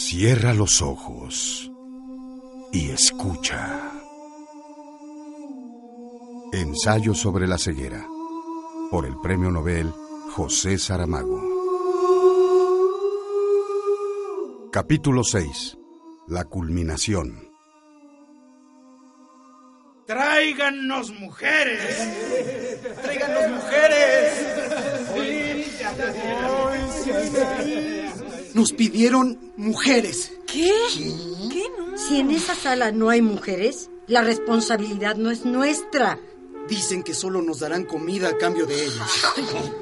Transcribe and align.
Cierra 0.00 0.54
los 0.54 0.80
ojos 0.80 1.72
y 2.72 2.90
escucha. 2.90 3.90
Ensayo 6.52 7.14
sobre 7.14 7.48
la 7.48 7.58
ceguera. 7.58 8.06
Por 8.92 9.06
el 9.06 9.18
Premio 9.20 9.50
Nobel 9.50 9.92
José 10.36 10.78
Saramago. 10.78 11.42
Capítulo 14.70 15.24
6. 15.24 15.76
La 16.28 16.44
culminación. 16.44 17.50
¡Tráiganos 20.06 21.10
mujeres! 21.10 22.08
¡Tráiganos 23.02 23.50
mujeres! 23.50 24.38
Nos 28.58 28.72
pidieron 28.72 29.52
mujeres. 29.56 30.32
¿Qué? 30.44 30.72
¿Qué? 31.48 31.62
Si 31.94 32.18
en 32.18 32.32
esa 32.32 32.56
sala 32.56 32.90
no 32.90 33.08
hay 33.08 33.22
mujeres, 33.22 33.88
la 34.08 34.22
responsabilidad 34.22 35.14
no 35.14 35.30
es 35.30 35.44
nuestra. 35.44 36.18
Dicen 36.68 37.04
que 37.04 37.14
solo 37.14 37.40
nos 37.40 37.60
darán 37.60 37.84
comida 37.84 38.30
a 38.30 38.36
cambio 38.36 38.66
de 38.66 38.82
ellas. 38.82 39.32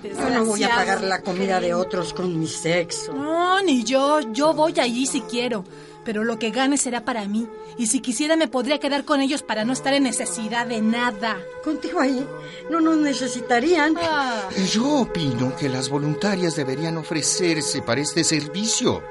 Yo 0.05 0.29
no 0.29 0.45
voy 0.45 0.63
a 0.65 0.69
pagar 0.69 1.03
la 1.03 1.23
comida 1.23 1.59
de 1.59 1.73
otros 1.73 2.13
con 2.13 2.39
mi 2.39 2.47
sexo. 2.47 3.15
No, 3.15 3.63
ni 3.63 3.83
yo. 3.83 4.21
Yo 4.33 4.53
voy 4.53 4.79
allí 4.79 5.07
si 5.07 5.23
quiero. 5.23 5.65
Pero 6.07 6.25
lo 6.25 6.39
que 6.39 6.51
gane 6.51 6.79
será 6.79 7.05
para 7.05 7.27
mí. 7.27 7.47
Y 7.77 7.89
si 7.89 8.01
quisiera 8.01 8.37
me 8.37 8.49
podría 8.49 8.79
quedar 8.79 9.05
con 9.05 9.21
ellos 9.21 9.43
para 9.43 9.65
no 9.65 9.73
estar 9.75 9.93
en 9.93 10.05
necesidad 10.05 10.67
de 10.67 10.81
nada. 10.81 11.37
Contigo 11.63 12.01
ahí 12.01 12.25
no 12.71 12.81
nos 12.81 12.97
necesitarían. 12.97 13.97
Ah, 14.01 14.49
Yo 14.73 15.01
opino 15.01 15.55
que 15.57 15.69
las 15.69 15.89
voluntarias 15.91 16.57
deberían 16.57 16.97
ofrecerse 16.97 17.83
para 17.83 18.01
este 18.01 18.25
servicio, 18.25 19.03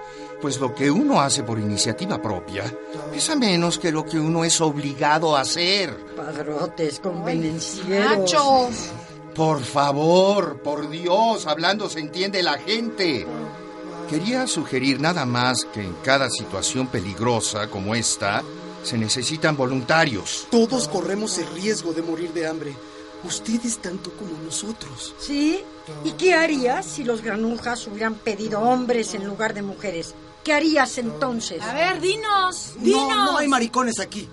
pues 0.41 0.59
lo 0.59 0.73
que 0.73 0.89
uno 0.89 1.21
hace 1.21 1.43
por 1.43 1.59
iniciativa 1.59 2.21
propia 2.21 2.63
pesa 3.11 3.35
menos 3.35 3.77
que 3.79 3.91
lo 3.91 4.05
que 4.05 4.19
uno 4.19 4.43
es 4.43 4.59
obligado 4.61 5.35
a 5.35 5.41
hacer. 5.41 5.95
Padrotes 6.16 6.99
convenencieros. 6.99 8.89
Por 9.35 9.61
favor, 9.61 10.61
por 10.61 10.89
Dios, 10.89 11.45
hablando 11.45 11.89
se 11.89 11.99
entiende 11.99 12.41
la 12.41 12.57
gente. 12.57 13.27
Quería 14.09 14.45
sugerir 14.45 14.99
nada 14.99 15.25
más 15.25 15.65
que 15.73 15.81
en 15.81 15.93
cada 16.03 16.29
situación 16.29 16.87
peligrosa 16.87 17.69
como 17.69 17.95
esta 17.95 18.43
se 18.83 18.99
necesitan 18.99 19.57
voluntarios. 19.57 20.47
Todos 20.51 20.87
corremos 20.87 21.39
el 21.39 21.47
riesgo 21.47 21.91
de 21.91 22.03
morir 22.03 22.31
de 22.31 22.45
hambre. 22.45 22.75
Ustedes 23.23 23.79
tanto 23.79 24.11
como 24.15 24.37
nosotros. 24.43 25.15
¿Sí? 25.17 25.63
¿Y 26.03 26.11
qué 26.11 26.35
harías 26.35 26.85
si 26.85 27.03
los 27.03 27.23
granujas 27.23 27.87
hubieran 27.87 28.13
pedido 28.13 28.61
hombres 28.61 29.15
en 29.15 29.25
lugar 29.25 29.55
de 29.55 29.63
mujeres? 29.63 30.13
¿Qué 30.43 30.53
harías 30.53 30.99
entonces? 30.99 31.59
A 31.63 31.73
ver, 31.73 31.99
dinos. 31.99 32.75
Dinos. 32.77 33.07
No, 33.07 33.31
no 33.31 33.37
hay 33.39 33.47
maricones 33.47 33.99
aquí. 33.99 34.29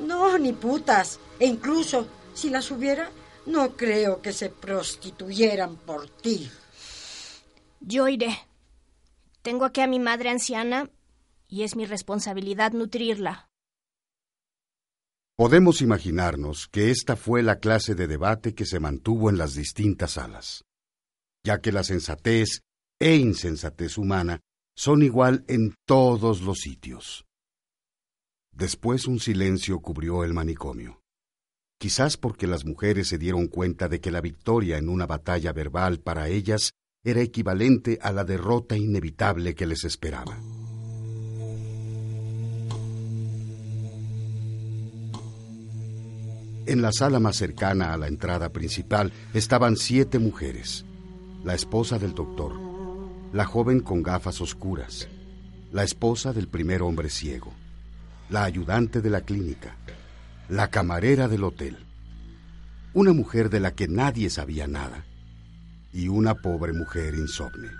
No, 0.00 0.38
ni 0.38 0.54
putas. 0.54 1.18
E 1.38 1.46
incluso, 1.46 2.06
si 2.32 2.48
las 2.48 2.70
hubiera, 2.70 3.10
no 3.44 3.76
creo 3.76 4.22
que 4.22 4.32
se 4.32 4.48
prostituyeran 4.48 5.76
por 5.76 6.08
ti. 6.08 6.50
Yo 7.80 8.08
iré. 8.08 8.46
Tengo 9.42 9.64
aquí 9.64 9.80
a 9.80 9.88
mi 9.88 9.98
madre 9.98 10.30
anciana 10.30 10.88
y 11.48 11.64
es 11.64 11.74
mi 11.74 11.84
responsabilidad 11.84 12.72
nutrirla. 12.72 13.48
Podemos 15.36 15.82
imaginarnos 15.82 16.68
que 16.68 16.92
esta 16.92 17.16
fue 17.16 17.42
la 17.42 17.58
clase 17.58 17.96
de 17.96 18.06
debate 18.06 18.54
que 18.54 18.64
se 18.64 18.78
mantuvo 18.78 19.30
en 19.30 19.38
las 19.38 19.54
distintas 19.54 20.12
salas, 20.12 20.64
ya 21.44 21.60
que 21.60 21.72
la 21.72 21.82
sensatez 21.82 22.60
e 23.00 23.16
insensatez 23.16 23.98
humana 23.98 24.40
son 24.76 25.02
igual 25.02 25.44
en 25.48 25.74
todos 25.86 26.42
los 26.42 26.60
sitios. 26.60 27.24
Después 28.52 29.06
un 29.06 29.18
silencio 29.18 29.80
cubrió 29.80 30.22
el 30.22 30.34
manicomio, 30.34 31.00
quizás 31.80 32.16
porque 32.16 32.46
las 32.46 32.64
mujeres 32.64 33.08
se 33.08 33.18
dieron 33.18 33.48
cuenta 33.48 33.88
de 33.88 34.00
que 34.00 34.12
la 34.12 34.20
victoria 34.20 34.78
en 34.78 34.88
una 34.88 35.06
batalla 35.06 35.52
verbal 35.52 35.98
para 35.98 36.28
ellas 36.28 36.74
era 37.04 37.20
equivalente 37.20 37.98
a 38.00 38.12
la 38.12 38.22
derrota 38.22 38.76
inevitable 38.76 39.56
que 39.56 39.66
les 39.66 39.82
esperaba. 39.82 40.38
En 46.64 46.80
la 46.80 46.92
sala 46.92 47.18
más 47.18 47.34
cercana 47.34 47.92
a 47.92 47.96
la 47.96 48.06
entrada 48.06 48.50
principal 48.50 49.12
estaban 49.34 49.76
siete 49.76 50.20
mujeres. 50.20 50.84
La 51.42 51.54
esposa 51.54 51.98
del 51.98 52.14
doctor, 52.14 52.52
la 53.32 53.46
joven 53.46 53.80
con 53.80 54.04
gafas 54.04 54.40
oscuras, 54.40 55.08
la 55.72 55.82
esposa 55.82 56.32
del 56.32 56.46
primer 56.46 56.82
hombre 56.82 57.10
ciego, 57.10 57.52
la 58.30 58.44
ayudante 58.44 59.00
de 59.00 59.10
la 59.10 59.22
clínica, 59.22 59.76
la 60.48 60.70
camarera 60.70 61.26
del 61.26 61.42
hotel, 61.42 61.78
una 62.94 63.12
mujer 63.12 63.50
de 63.50 63.58
la 63.58 63.72
que 63.72 63.88
nadie 63.88 64.30
sabía 64.30 64.68
nada 64.68 65.04
y 65.92 66.08
una 66.08 66.34
pobre 66.34 66.72
mujer 66.72 67.14
insomne. 67.14 67.70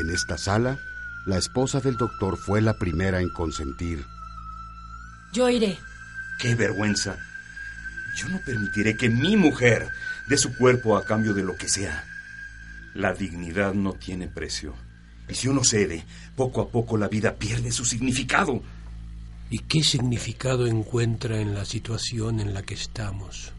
En 0.00 0.10
esta 0.10 0.36
sala, 0.38 0.78
la 1.26 1.38
esposa 1.38 1.80
del 1.80 1.96
doctor 1.96 2.36
fue 2.36 2.60
la 2.60 2.74
primera 2.74 3.20
en 3.20 3.28
consentir. 3.30 4.04
Yo 5.32 5.48
iré. 5.48 5.78
¡Qué 6.40 6.54
vergüenza! 6.54 7.16
Yo 8.16 8.28
no 8.28 8.40
permitiré 8.44 8.96
que 8.96 9.08
mi 9.08 9.36
mujer 9.36 9.88
dé 10.28 10.36
su 10.36 10.56
cuerpo 10.56 10.96
a 10.96 11.04
cambio 11.04 11.34
de 11.34 11.42
lo 11.42 11.56
que 11.56 11.68
sea. 11.68 12.04
La 12.94 13.12
dignidad 13.12 13.74
no 13.74 13.92
tiene 13.92 14.28
precio. 14.28 14.74
Y 15.28 15.34
si 15.34 15.48
uno 15.48 15.62
cede, 15.62 16.04
poco 16.34 16.62
a 16.62 16.68
poco 16.68 16.96
la 16.96 17.08
vida 17.08 17.34
pierde 17.36 17.70
su 17.70 17.84
significado. 17.84 18.62
¿Y 19.50 19.60
qué 19.60 19.82
significado 19.82 20.66
encuentra 20.66 21.40
en 21.40 21.54
la 21.54 21.64
situación 21.64 22.40
en 22.40 22.54
la 22.54 22.62
que 22.62 22.74
estamos? 22.74 23.52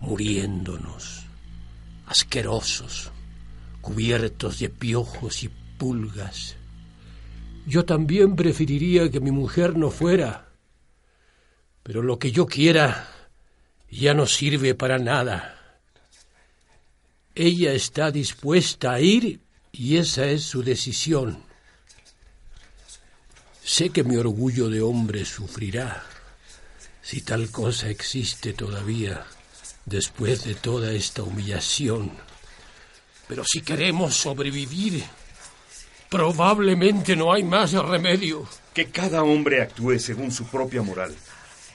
Muriéndonos, 0.00 1.26
asquerosos, 2.12 3.10
cubiertos 3.80 4.58
de 4.58 4.68
piojos 4.68 5.42
y 5.44 5.48
pulgas. 5.48 6.56
Yo 7.66 7.86
también 7.86 8.36
preferiría 8.36 9.10
que 9.10 9.18
mi 9.18 9.30
mujer 9.30 9.78
no 9.78 9.90
fuera, 9.90 10.48
pero 11.82 12.02
lo 12.02 12.18
que 12.18 12.30
yo 12.30 12.44
quiera 12.44 13.08
ya 13.90 14.12
no 14.12 14.26
sirve 14.26 14.74
para 14.74 14.98
nada. 14.98 15.80
Ella 17.34 17.72
está 17.72 18.10
dispuesta 18.10 18.92
a 18.92 19.00
ir 19.00 19.40
y 19.72 19.96
esa 19.96 20.26
es 20.26 20.42
su 20.42 20.62
decisión. 20.62 21.42
Sé 23.64 23.88
que 23.88 24.04
mi 24.04 24.16
orgullo 24.16 24.68
de 24.68 24.82
hombre 24.82 25.24
sufrirá, 25.24 26.04
si 27.00 27.22
tal 27.22 27.50
cosa 27.50 27.88
existe 27.88 28.52
todavía, 28.52 29.24
después 29.84 30.44
de 30.44 30.54
toda 30.54 30.92
esta 30.92 31.22
humillación. 31.22 32.12
Pero 33.28 33.44
si 33.44 33.62
queremos 33.62 34.14
sobrevivir, 34.14 35.04
probablemente 36.08 37.16
no 37.16 37.32
hay 37.32 37.42
más 37.42 37.72
remedio. 37.72 38.48
Que 38.74 38.90
cada 38.90 39.22
hombre 39.22 39.62
actúe 39.62 39.98
según 39.98 40.30
su 40.30 40.46
propia 40.46 40.82
moral. 40.82 41.14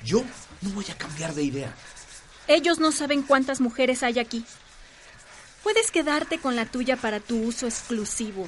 Yo 0.03 0.23
no 0.61 0.69
voy 0.71 0.85
a 0.89 0.97
cambiar 0.97 1.33
de 1.33 1.43
idea. 1.43 1.75
Ellos 2.47 2.79
no 2.79 2.91
saben 2.91 3.23
cuántas 3.23 3.61
mujeres 3.61 4.03
hay 4.03 4.19
aquí. 4.19 4.45
Puedes 5.63 5.91
quedarte 5.91 6.39
con 6.39 6.55
la 6.55 6.65
tuya 6.65 6.95
para 6.95 7.19
tu 7.19 7.43
uso 7.43 7.67
exclusivo. 7.67 8.47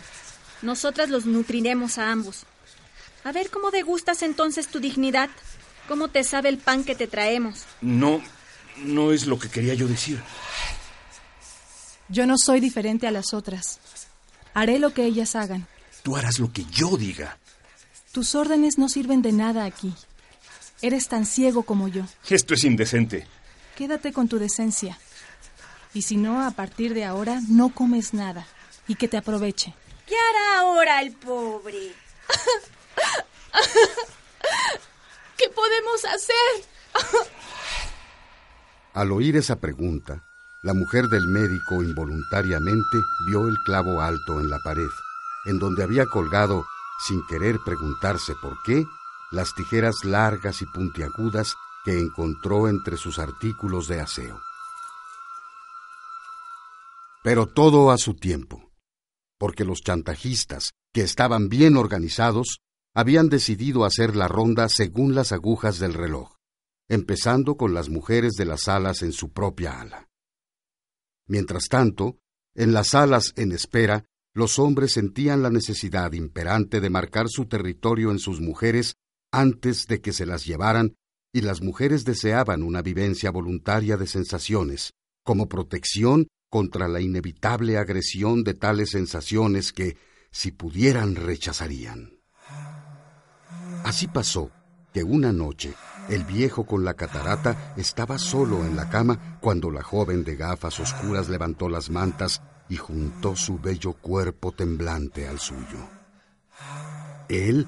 Nosotras 0.61 1.09
los 1.09 1.25
nutriremos 1.25 1.97
a 1.97 2.11
ambos. 2.11 2.45
A 3.23 3.31
ver 3.31 3.49
cómo 3.49 3.71
degustas 3.71 4.23
entonces 4.23 4.67
tu 4.67 4.79
dignidad. 4.79 5.29
¿Cómo 5.87 6.07
te 6.07 6.23
sabe 6.23 6.49
el 6.49 6.59
pan 6.59 6.83
que 6.83 6.95
te 6.95 7.07
traemos? 7.07 7.65
No, 7.81 8.21
no 8.83 9.11
es 9.11 9.25
lo 9.27 9.39
que 9.39 9.49
quería 9.49 9.73
yo 9.73 9.87
decir. 9.87 10.21
Yo 12.07 12.25
no 12.25 12.35
soy 12.37 12.59
diferente 12.59 13.07
a 13.07 13.11
las 13.11 13.33
otras. 13.33 13.79
Haré 14.53 14.79
lo 14.79 14.93
que 14.93 15.05
ellas 15.05 15.35
hagan. 15.35 15.67
Tú 16.03 16.15
harás 16.15 16.39
lo 16.39 16.51
que 16.51 16.65
yo 16.65 16.97
diga. 16.97 17.37
Tus 18.11 18.33
órdenes 18.35 18.77
no 18.77 18.89
sirven 18.89 19.21
de 19.21 19.31
nada 19.31 19.65
aquí. 19.65 19.93
Eres 20.81 21.07
tan 21.07 21.25
ciego 21.25 21.63
como 21.63 21.87
yo. 21.87 22.03
Esto 22.27 22.53
es 22.53 22.63
indecente. 22.63 23.27
Quédate 23.75 24.11
con 24.11 24.27
tu 24.27 24.39
decencia. 24.39 24.97
Y 25.93 26.01
si 26.03 26.17
no, 26.17 26.43
a 26.45 26.51
partir 26.51 26.93
de 26.93 27.05
ahora 27.05 27.41
no 27.47 27.69
comes 27.69 28.13
nada. 28.13 28.47
Y 28.87 28.95
que 28.95 29.07
te 29.07 29.17
aproveche. 29.17 29.73
¿Qué 30.07 30.15
hará 30.15 30.59
ahora 30.61 31.01
el 31.01 31.11
pobre? 31.11 31.93
¿Qué 35.37 35.49
podemos 35.49 36.05
hacer? 36.05 36.65
Al 38.93 39.11
oír 39.11 39.37
esa 39.37 39.59
pregunta, 39.59 40.25
la 40.63 40.73
mujer 40.73 41.05
del 41.07 41.27
médico 41.27 41.83
involuntariamente 41.83 42.97
vio 43.27 43.47
el 43.47 43.55
clavo 43.65 44.01
alto 44.01 44.39
en 44.41 44.49
la 44.49 44.59
pared, 44.63 44.89
en 45.45 45.59
donde 45.59 45.83
había 45.83 46.05
colgado, 46.05 46.65
sin 47.07 47.25
querer 47.27 47.59
preguntarse 47.63 48.33
por 48.41 48.57
qué, 48.63 48.83
las 49.31 49.53
tijeras 49.53 50.03
largas 50.03 50.61
y 50.61 50.65
puntiagudas 50.65 51.55
que 51.85 51.99
encontró 51.99 52.67
entre 52.67 52.97
sus 52.97 53.19
artículos 53.19 53.87
de 53.87 54.01
aseo. 54.01 54.41
Pero 57.23 57.45
todo 57.45 57.91
a 57.91 57.97
su 57.97 58.15
tiempo, 58.15 58.71
porque 59.37 59.65
los 59.65 59.81
chantajistas, 59.81 60.73
que 60.93 61.01
estaban 61.01 61.47
bien 61.47 61.77
organizados, 61.77 62.59
habían 62.95 63.29
decidido 63.29 63.85
hacer 63.85 64.15
la 64.15 64.27
ronda 64.27 64.67
según 64.67 65.13
las 65.13 65.31
agujas 65.31 65.77
del 65.79 65.93
reloj, 65.93 66.38
empezando 66.89 67.55
con 67.55 67.73
las 67.73 67.87
mujeres 67.87 68.33
de 68.33 68.45
las 68.45 68.63
salas 68.63 69.03
en 69.03 69.11
su 69.11 69.31
propia 69.31 69.79
ala. 69.79 70.09
Mientras 71.27 71.67
tanto, 71.69 72.17
en 72.55 72.73
las 72.73 72.89
salas 72.89 73.33
en 73.37 73.51
espera, 73.51 74.05
los 74.33 74.57
hombres 74.57 74.93
sentían 74.93 75.43
la 75.43 75.51
necesidad 75.51 76.11
imperante 76.13 76.81
de 76.81 76.89
marcar 76.89 77.27
su 77.29 77.45
territorio 77.45 78.11
en 78.11 78.19
sus 78.19 78.41
mujeres 78.41 78.95
antes 79.31 79.85
de 79.85 80.01
que 80.01 80.11
se 80.11 80.25
las 80.25 80.45
llevaran, 80.45 80.95
y 81.31 81.41
las 81.41 81.61
mujeres 81.61 82.05
deseaban 82.05 82.63
una 82.63 82.81
vivencia 82.81 83.29
voluntaria 83.29 83.95
de 83.95 84.07
sensaciones, 84.07 84.93
como 85.23 85.47
protección 85.47 86.27
contra 86.49 86.87
la 86.87 87.01
inevitable 87.01 87.77
agresión 87.77 88.43
de 88.43 88.55
tales 88.55 88.89
sensaciones 88.89 89.71
que, 89.71 89.97
si 90.31 90.51
pudieran, 90.51 91.15
rechazarían. 91.15 92.19
Así 93.83 94.07
pasó 94.07 94.51
que 94.93 95.03
una 95.03 95.31
noche 95.31 95.73
el 96.09 96.23
viejo 96.23 96.65
con 96.65 96.83
la 96.83 96.95
catarata 96.95 97.73
estaba 97.77 98.17
solo 98.17 98.65
en 98.65 98.75
la 98.75 98.89
cama 98.89 99.37
cuando 99.39 99.69
la 99.69 99.83
joven 99.83 100.23
de 100.23 100.35
gafas 100.35 100.79
oscuras 100.79 101.29
levantó 101.29 101.69
las 101.69 101.89
mantas 101.89 102.41
y 102.67 102.77
juntó 102.77 103.35
su 103.35 103.59
bello 103.59 103.93
cuerpo 103.93 104.51
temblante 104.51 105.27
al 105.27 105.39
suyo. 105.39 105.77
Él, 107.27 107.67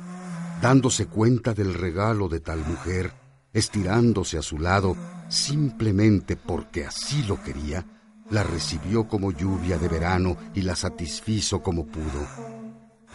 dándose 0.62 1.06
cuenta 1.06 1.54
del 1.54 1.74
regalo 1.74 2.28
de 2.30 2.40
tal 2.40 2.66
mujer, 2.66 3.14
estirándose 3.54 4.38
a 4.38 4.42
su 4.42 4.58
lado 4.58 4.96
simplemente 5.30 6.36
porque 6.36 6.86
así 6.86 7.24
lo 7.24 7.42
quería, 7.42 7.86
la 8.30 8.44
recibió 8.44 9.08
como 9.08 9.32
lluvia 9.32 9.78
de 9.78 9.88
verano 9.88 10.38
y 10.56 10.62
la 10.62 10.76
satisfizo 10.76 11.62
como 11.62 11.86
pudo. 11.86 12.28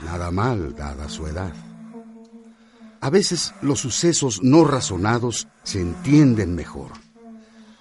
Nada 0.04 0.30
mal 0.30 0.74
dada 0.76 1.08
su 1.08 1.26
edad. 1.26 1.52
A 3.06 3.10
veces 3.10 3.54
los 3.62 3.78
sucesos 3.78 4.42
no 4.42 4.64
razonados 4.64 5.46
se 5.62 5.80
entienden 5.80 6.56
mejor. 6.56 6.90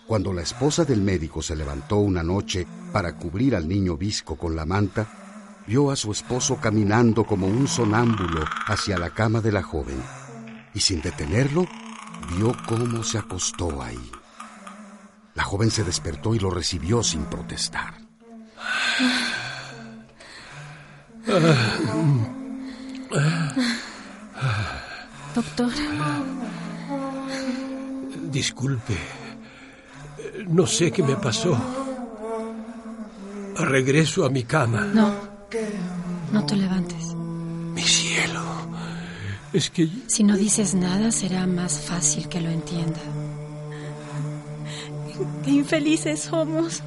Cuando 0.06 0.32
la 0.32 0.44
esposa 0.44 0.86
del 0.86 1.02
médico 1.02 1.42
se 1.42 1.56
levantó 1.56 1.98
una 1.98 2.22
noche 2.22 2.68
para 2.94 3.18
cubrir 3.18 3.56
al 3.56 3.68
niño 3.68 3.98
visco 3.98 4.36
con 4.36 4.56
la 4.56 4.68
manta, 4.68 5.64
vio 5.66 5.90
a 5.90 5.96
su 5.96 6.12
esposo 6.12 6.58
caminando 6.58 7.24
como 7.24 7.48
un 7.48 7.68
sonámbulo 7.68 8.46
hacia 8.68 9.00
la 9.00 9.10
cama 9.16 9.42
de 9.42 9.52
la 9.52 9.64
joven 9.64 10.00
y 10.76 10.82
sin 10.82 11.02
detenerlo 11.02 11.66
vio 12.38 12.56
cómo 12.68 13.04
se 13.04 13.18
acostó 13.18 13.82
ahí. 13.82 14.12
La 15.34 15.42
joven 15.42 15.72
se 15.72 15.84
despertó 15.84 16.36
y 16.36 16.40
lo 16.40 16.52
recibió 16.52 17.02
sin 17.02 17.26
protestar. 17.26 17.96
Doctor. 25.36 25.70
Disculpe. 28.32 28.98
No 30.48 30.66
sé 30.66 30.92
qué 30.92 31.04
me 31.04 31.18
pasó. 31.18 31.58
Regreso 33.58 34.26
a 34.26 34.30
mi 34.30 34.44
cama. 34.44 34.82
No. 34.94 35.14
No 36.32 36.46
te 36.46 36.56
levantes. 36.56 37.14
Mi 37.74 37.82
cielo. 37.82 38.42
Es 39.52 39.70
que... 39.70 39.90
Si 40.08 40.24
no 40.24 40.38
dices 40.38 40.74
nada, 40.74 41.12
será 41.12 41.46
más 41.46 41.82
fácil 41.82 42.30
que 42.30 42.40
lo 42.40 42.50
entienda. 42.50 43.00
Qué 45.44 45.52
infelices 45.52 46.22
somos. 46.22 46.82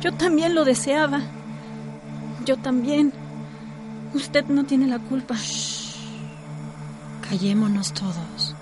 Yo 0.00 0.12
también 0.14 0.54
lo 0.54 0.64
deseaba. 0.64 1.22
Yo 2.44 2.56
también. 2.56 3.12
Usted 4.14 4.44
no 4.46 4.64
tiene 4.64 4.86
la 4.86 5.00
culpa. 5.00 5.34
Callémonos 7.28 7.92
todos. 7.92 8.54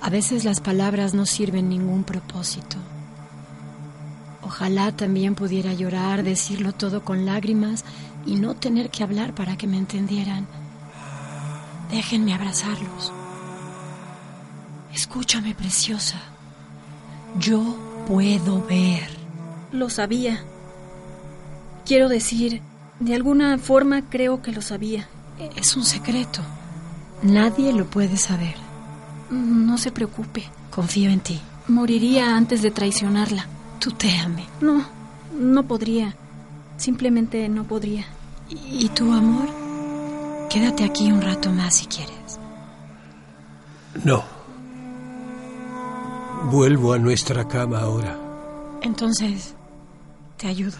A 0.00 0.08
veces 0.08 0.44
las 0.44 0.60
palabras 0.60 1.14
no 1.14 1.26
sirven 1.26 1.68
ningún 1.68 2.04
propósito. 2.04 2.76
Ojalá 4.42 4.92
también 4.92 5.34
pudiera 5.34 5.72
llorar, 5.74 6.22
decirlo 6.22 6.72
todo 6.72 7.04
con 7.04 7.26
lágrimas 7.26 7.84
y 8.24 8.36
no 8.36 8.54
tener 8.54 8.90
que 8.90 9.02
hablar 9.02 9.34
para 9.34 9.56
que 9.56 9.66
me 9.66 9.78
entendieran. 9.78 10.46
Déjenme 11.90 12.34
abrazarlos. 12.34 13.12
Escúchame, 14.94 15.54
preciosa. 15.54 16.20
Yo 17.38 17.76
puedo 18.06 18.64
ver. 18.64 19.08
Lo 19.72 19.90
sabía. 19.90 20.44
Quiero 21.84 22.08
decir, 22.08 22.62
de 23.00 23.14
alguna 23.14 23.58
forma 23.58 24.08
creo 24.08 24.40
que 24.40 24.52
lo 24.52 24.62
sabía. 24.62 25.08
Es 25.56 25.76
un 25.76 25.84
secreto. 25.84 26.42
Nadie 27.22 27.72
lo 27.72 27.86
puede 27.86 28.16
saber. 28.16 28.54
No 29.30 29.78
se 29.78 29.90
preocupe. 29.90 30.44
Confío 30.70 31.10
en 31.10 31.20
ti. 31.20 31.40
Moriría 31.68 32.36
antes 32.36 32.62
de 32.62 32.70
traicionarla. 32.70 33.46
Tú 33.78 33.90
te 33.92 34.10
ame. 34.18 34.46
No, 34.60 34.84
no 35.38 35.62
podría. 35.64 36.14
Simplemente 36.76 37.48
no 37.48 37.64
podría. 37.64 38.06
¿Y 38.48 38.88
tu 38.90 39.12
amor? 39.12 39.48
Quédate 40.48 40.84
aquí 40.84 41.12
un 41.12 41.20
rato 41.20 41.50
más 41.50 41.74
si 41.76 41.86
quieres. 41.86 42.38
No. 44.04 44.24
Vuelvo 46.50 46.92
a 46.92 46.98
nuestra 46.98 47.46
cama 47.46 47.80
ahora. 47.80 48.16
Entonces, 48.80 49.54
te 50.36 50.46
ayudo. 50.46 50.76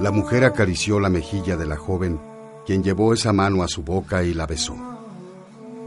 La 0.00 0.10
mujer 0.10 0.44
acarició 0.44 0.98
la 0.98 1.08
mejilla 1.08 1.56
de 1.56 1.66
la 1.66 1.76
joven, 1.76 2.20
quien 2.66 2.82
llevó 2.82 3.12
esa 3.12 3.32
mano 3.32 3.62
a 3.62 3.68
su 3.68 3.82
boca 3.82 4.22
y 4.22 4.34
la 4.34 4.46
besó. 4.46 4.76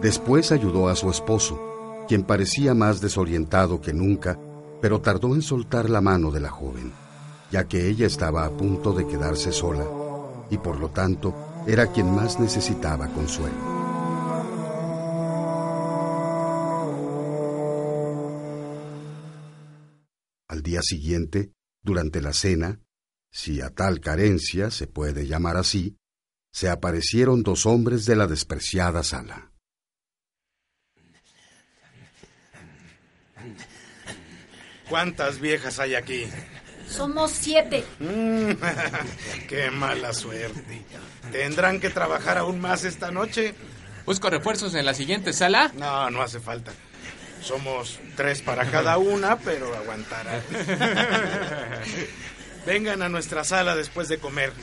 Después 0.01 0.51
ayudó 0.51 0.89
a 0.89 0.95
su 0.95 1.09
esposo, 1.09 2.05
quien 2.07 2.23
parecía 2.23 2.73
más 2.73 3.01
desorientado 3.01 3.81
que 3.81 3.93
nunca, 3.93 4.39
pero 4.81 5.01
tardó 5.01 5.33
en 5.33 5.41
soltar 5.41 5.89
la 5.89 6.01
mano 6.01 6.31
de 6.31 6.39
la 6.39 6.49
joven, 6.49 6.93
ya 7.51 7.67
que 7.67 7.87
ella 7.87 8.05
estaba 8.05 8.45
a 8.45 8.51
punto 8.51 8.93
de 8.93 9.07
quedarse 9.07 9.51
sola, 9.51 9.85
y 10.49 10.57
por 10.57 10.79
lo 10.79 10.89
tanto 10.89 11.33
era 11.65 11.91
quien 11.91 12.13
más 12.13 12.39
necesitaba 12.39 13.07
consuelo. 13.07 13.77
Al 20.47 20.61
día 20.61 20.81
siguiente, 20.81 21.51
durante 21.83 22.21
la 22.21 22.33
cena, 22.33 22.79
si 23.31 23.61
a 23.61 23.69
tal 23.71 23.99
carencia 23.99 24.71
se 24.71 24.87
puede 24.87 25.27
llamar 25.27 25.57
así, 25.57 25.97
se 26.51 26.69
aparecieron 26.69 27.43
dos 27.43 27.65
hombres 27.65 28.05
de 28.05 28.15
la 28.15 28.27
despreciada 28.27 29.03
sala. 29.03 29.51
¿Cuántas 34.89 35.39
viejas 35.39 35.79
hay 35.79 35.95
aquí? 35.95 36.27
Somos 36.89 37.31
siete. 37.31 37.83
Mm, 37.99 38.51
qué 39.47 39.69
mala 39.71 40.13
suerte. 40.13 40.83
¿Tendrán 41.31 41.79
que 41.79 41.89
trabajar 41.89 42.37
aún 42.37 42.61
más 42.61 42.85
esta 42.85 43.11
noche? 43.11 43.53
¿Busco 44.05 44.29
refuerzos 44.29 44.73
en 44.75 44.85
la 44.85 44.93
siguiente 44.93 45.33
sala? 45.33 45.71
No, 45.75 46.09
no 46.09 46.21
hace 46.21 46.39
falta. 46.39 46.71
Somos 47.41 47.99
tres 48.15 48.41
para 48.41 48.69
cada 48.71 48.97
una, 48.97 49.37
pero 49.37 49.75
aguantarán. 49.75 50.41
Vengan 52.65 53.01
a 53.01 53.09
nuestra 53.09 53.43
sala 53.43 53.75
después 53.75 54.07
de 54.07 54.17
comer. 54.17 54.53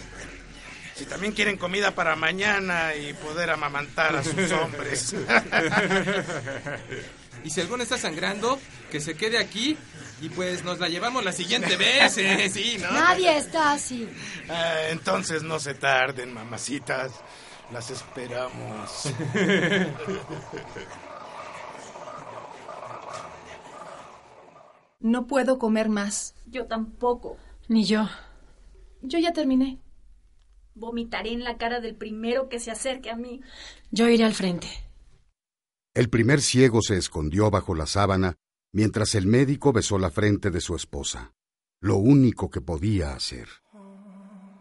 Si 0.95 1.07
también 1.07 1.33
quieren 1.33 1.57
comida 1.57 1.93
para 1.95 2.15
mañana 2.15 2.95
y 2.95 3.13
poder 3.15 3.51
amamantar 3.51 4.15
a 4.17 4.23
sus 4.23 4.53
hombres. 4.53 5.15
y 7.43 7.51
si 7.51 7.61
alguno 7.61 7.83
está 7.83 7.99
sangrando, 7.99 8.59
que 8.91 9.01
se 9.01 9.17
quede 9.17 9.39
aquí 9.39 9.77
y 10.21 10.29
pues 10.29 10.63
nos 10.63 10.79
la 10.79 10.89
llevamos 10.89 11.25
la 11.25 11.33
siguiente 11.33 11.77
vez. 11.77 12.17
¿eh? 12.19 12.49
Sí, 12.53 12.79
¿no? 12.81 12.93
Nadie 12.93 13.37
está 13.37 13.73
así. 13.73 14.09
Ah, 14.49 14.89
entonces 14.91 15.43
no 15.43 15.59
se 15.59 15.75
tarden, 15.75 16.33
mamacitas. 16.33 17.13
Las 17.73 17.91
esperamos. 17.91 19.09
No 25.01 25.27
puedo 25.27 25.59
comer 25.59 25.89
más. 25.89 26.35
Yo 26.47 26.67
tampoco. 26.67 27.37
Ni 27.69 27.85
yo. 27.85 28.09
Yo 29.03 29.19
ya 29.19 29.33
terminé. 29.33 29.79
Vomitaré 30.75 31.33
en 31.33 31.45
la 31.45 31.57
cara 31.57 31.81
del 31.81 31.95
primero 31.95 32.49
que 32.49 32.59
se 32.59 32.71
acerque 32.71 33.11
a 33.11 33.17
mí. 33.17 33.41
Yo 33.91 34.09
iré 34.09 34.25
al 34.25 34.35
frente. 34.35 34.69
El 35.95 36.11
primer 36.11 36.41
ciego 36.41 36.83
se 36.83 36.97
escondió 36.97 37.51
bajo 37.51 37.75
la 37.75 37.87
sábana 37.87 38.35
mientras 38.73 39.15
el 39.15 39.29
médico 39.29 39.73
besó 39.73 39.99
la 39.99 40.11
frente 40.11 40.51
de 40.51 40.61
su 40.61 40.75
esposa, 40.75 41.33
lo 41.81 41.97
único 41.97 42.51
que 42.51 42.61
podía 42.61 43.15
hacer. 43.15 43.47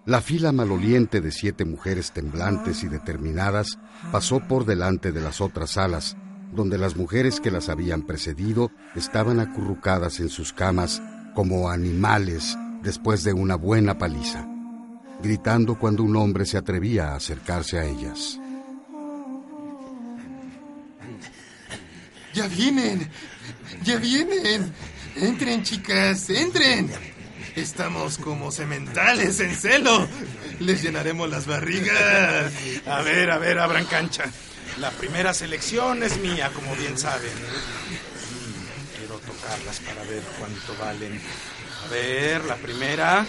La 0.05 0.21
fila 0.21 0.51
maloliente 0.51 1.19
de 1.19 1.31
siete 1.31 1.65
mujeres 1.65 2.11
temblantes 2.11 2.83
y 2.83 2.89
determinadas 2.89 3.79
pasó 4.11 4.39
por 4.47 4.65
delante 4.65 5.11
de 5.11 5.21
las 5.21 5.41
otras 5.41 5.71
salas, 5.71 6.15
donde 6.51 6.77
las 6.77 6.95
mujeres 6.95 7.39
que 7.39 7.49
las 7.49 7.69
habían 7.69 8.03
precedido 8.03 8.69
estaban 8.95 9.39
acurrucadas 9.39 10.19
en 10.19 10.29
sus 10.29 10.53
camas 10.53 11.01
como 11.33 11.69
animales 11.69 12.55
después 12.83 13.23
de 13.23 13.33
una 13.33 13.55
buena 13.55 13.97
paliza, 13.97 14.47
gritando 15.23 15.79
cuando 15.79 16.03
un 16.03 16.15
hombre 16.17 16.45
se 16.45 16.57
atrevía 16.57 17.09
a 17.09 17.15
acercarse 17.15 17.79
a 17.79 17.85
ellas. 17.85 18.37
Ya 22.33 22.47
vienen, 22.47 23.09
ya 23.83 23.95
vienen. 23.97 24.73
Entren, 25.15 25.63
chicas, 25.63 26.29
entren. 26.29 26.91
Estamos 27.55 28.17
como 28.17 28.51
sementales 28.51 29.39
en 29.39 29.55
celo. 29.55 30.07
Les 30.59 30.81
llenaremos 30.81 31.29
las 31.29 31.45
barrigas. 31.45 32.51
A 32.85 33.01
ver, 33.01 33.31
a 33.31 33.37
ver, 33.37 33.59
abran 33.59 33.85
cancha. 33.85 34.25
La 34.79 34.91
primera 34.91 35.33
selección 35.33 36.03
es 36.03 36.17
mía, 36.19 36.51
como 36.53 36.75
bien 36.75 36.97
saben. 36.97 37.31
Quiero 38.97 39.19
tocarlas 39.19 39.79
para 39.81 40.03
ver 40.03 40.23
cuánto 40.39 40.75
valen. 40.79 41.21
A 41.85 41.89
ver, 41.89 42.43
la 42.45 42.55
primera. 42.55 43.25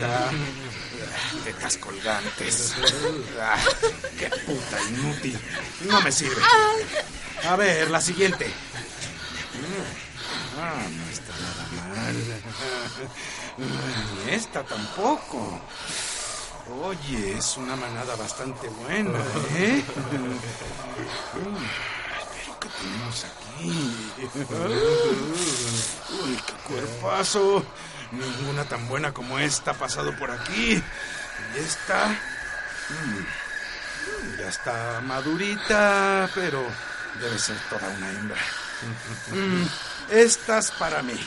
Bajita. 0.00 0.30
Tetas 1.44 1.76
colgantes. 1.76 2.74
¡Qué 4.18 4.28
puta 4.46 4.82
inútil! 4.88 5.38
No 5.82 6.00
me 6.00 6.12
sirve. 6.12 6.42
A 7.48 7.56
ver, 7.56 7.90
la 7.90 8.00
siguiente. 8.00 8.52
Ah, 10.58 10.82
no 10.88 11.10
está 11.10 11.32
nada 11.40 11.68
mal. 11.76 12.16
Ni 14.26 14.32
esta 14.32 14.62
tampoco. 14.62 15.60
Oye, 16.82 17.36
es 17.38 17.56
una 17.56 17.74
manada 17.76 18.14
bastante 18.16 18.68
buena, 18.68 19.18
¿eh? 19.56 19.82
Pero 21.32 22.60
¿qué 22.60 22.68
tenemos 22.80 23.24
aquí? 23.24 23.70
Uy, 26.22 26.38
qué 26.46 26.52
cuerpazo. 26.68 27.64
Ninguna 28.12 28.64
tan 28.64 28.88
buena 28.88 29.12
como 29.12 29.38
esta 29.38 29.72
ha 29.72 29.74
pasado 29.74 30.14
por 30.16 30.30
aquí. 30.30 30.82
Y 31.54 31.58
esta... 31.58 32.08
mm, 32.08 34.38
Ya 34.38 34.48
está 34.48 35.00
madurita, 35.04 36.28
pero 36.34 36.64
debe 37.20 37.38
ser 37.38 37.56
toda 37.68 37.88
una 37.88 38.10
hembra. 38.10 38.40
Mm, 39.32 39.64
Estas 40.10 40.70
para 40.72 41.02
mí. 41.02 41.18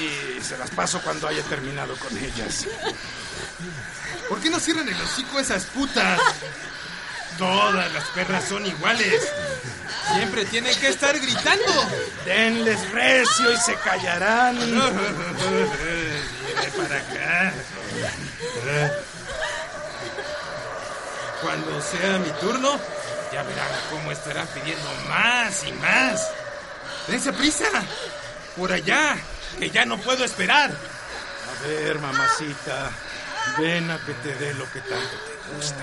Y 0.00 0.40
se 0.42 0.56
las 0.58 0.70
paso 0.70 1.00
cuando 1.02 1.26
haya 1.26 1.42
terminado 1.44 1.96
con 1.96 2.16
ellas. 2.16 2.66
¿Por 4.28 4.40
qué 4.40 4.50
no 4.50 4.60
cierran 4.60 4.88
el 4.88 5.00
hocico 5.00 5.40
esas 5.40 5.64
putas? 5.64 6.20
Todas 7.38 7.92
las 7.92 8.04
perras 8.10 8.44
son 8.44 8.66
iguales. 8.66 9.22
Siempre 10.14 10.44
tienen 10.46 10.76
que 10.78 10.88
estar 10.88 11.18
gritando. 11.18 11.88
Denles 12.24 12.90
recio 12.90 13.52
y 13.52 13.56
se 13.56 13.74
callarán. 13.76 14.58
Viene 14.68 14.80
para 16.76 16.96
acá. 16.96 17.52
Cuando 21.42 21.80
sea 21.80 22.18
mi 22.18 22.30
turno, 22.40 22.78
ya 23.32 23.42
verán 23.42 23.68
cómo 23.90 24.12
estarán 24.12 24.46
pidiendo 24.48 24.88
más 25.08 25.64
y 25.64 25.72
más. 25.72 26.30
¡Dense 27.06 27.32
prisa! 27.32 27.66
¡Por 28.56 28.72
allá! 28.72 29.16
¡Que 29.58 29.70
ya 29.70 29.84
no 29.84 29.98
puedo 29.98 30.24
esperar! 30.24 30.70
A 30.70 31.66
ver, 31.66 31.98
mamacita, 31.98 32.90
ven 33.58 33.90
a 33.90 33.98
que 34.04 34.12
te 34.14 34.34
dé 34.34 34.54
lo 34.54 34.70
que 34.70 34.80
tanto 34.80 34.96
te 34.96 35.54
gusta. 35.54 35.82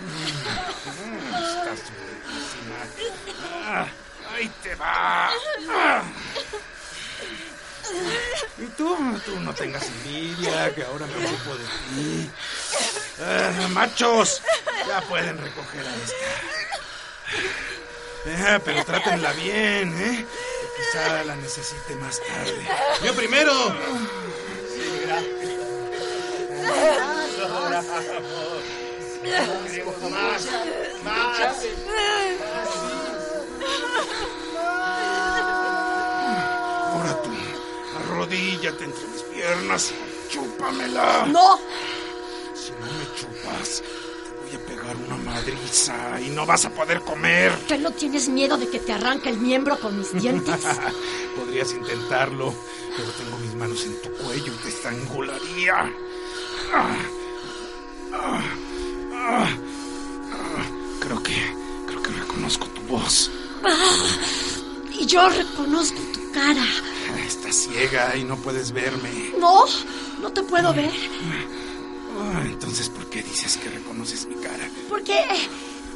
Mm, 0.00 1.34
Estás 1.34 1.80
buenísima. 1.92 2.78
Ah, 3.64 3.86
ahí 4.34 4.48
te 4.62 4.74
va. 4.76 5.30
Ah. 5.70 6.02
Y 8.58 8.66
tú, 8.76 8.96
tú 9.24 9.40
no 9.40 9.54
tengas 9.54 9.84
envidia, 9.86 10.74
que 10.74 10.82
ahora 10.84 11.06
me 11.06 11.26
ocupo 11.26 11.56
de 11.56 11.64
ti. 11.64 12.30
Ah, 13.20 13.68
machos, 13.70 14.42
ya 14.86 15.00
pueden 15.02 15.38
recoger 15.38 15.86
a 15.86 15.94
esta. 15.94 16.16
Eh, 18.26 18.60
pero 18.64 18.84
trátenla 18.84 19.32
bien, 19.32 19.96
¿eh? 19.98 20.26
Que 20.26 20.82
quizá 20.82 21.24
la 21.24 21.34
necesite 21.36 21.94
más 21.96 22.20
tarde. 22.20 22.68
¡Yo 23.04 23.14
primero! 23.14 23.52
Ahora 36.92 37.22
tú, 37.22 37.30
arrodíllate 37.96 38.84
entre 38.84 39.06
mis 39.08 39.22
piernas. 39.22 39.92
Chúpamela. 40.30 41.26
¡No! 41.26 41.58
Si 42.54 42.70
no 42.72 42.86
me 42.86 43.14
chupas, 43.16 43.82
te 43.82 44.56
voy 44.56 44.62
a 44.62 44.66
pegar 44.66 44.96
una 44.96 45.16
madriza 45.16 46.20
y 46.20 46.28
no 46.30 46.44
vas 46.44 46.64
a 46.66 46.70
poder 46.70 47.00
comer. 47.00 47.52
¿Que 47.66 47.78
no 47.78 47.90
tienes 47.92 48.28
miedo 48.28 48.56
de 48.56 48.68
que 48.68 48.78
te 48.78 48.92
arranque 48.92 49.30
el 49.30 49.38
miembro 49.38 49.78
con 49.78 49.98
mis 49.98 50.12
dientes? 50.12 50.60
Podrías 51.36 51.72
intentarlo, 51.72 52.54
pero 52.96 53.10
tengo 53.12 53.38
mis 53.38 53.54
manos 53.54 53.84
en 53.84 54.00
tu 54.02 54.10
cuello 54.22 54.52
y 54.52 54.56
te 54.56 54.68
estrangularía. 54.68 55.92
Ah, 56.72 56.96
ah. 58.12 58.57
Creo 61.00 61.22
que, 61.22 61.54
creo 61.86 62.02
que 62.02 62.10
reconozco 62.10 62.66
tu 62.68 62.80
voz. 62.82 63.30
Ah, 63.64 63.88
y 64.98 65.06
yo 65.06 65.28
reconozco 65.28 65.98
tu 66.12 66.32
cara. 66.32 66.64
Estás 67.26 67.56
ciega 67.56 68.16
y 68.16 68.24
no 68.24 68.36
puedes 68.36 68.72
verme. 68.72 69.32
No, 69.38 69.64
no 70.20 70.32
te 70.32 70.42
puedo 70.42 70.72
ver. 70.72 70.90
Ah, 72.20 72.42
entonces, 72.44 72.88
¿por 72.88 73.06
qué 73.10 73.22
dices 73.22 73.56
que 73.58 73.68
reconoces 73.70 74.26
mi 74.26 74.36
cara? 74.36 74.68
Porque 74.88 75.24